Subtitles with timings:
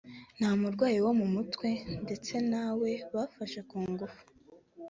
[0.37, 1.67] nta murwayi wo mu mutwe
[2.03, 4.23] ndetse ntawe bafashe ku ngufu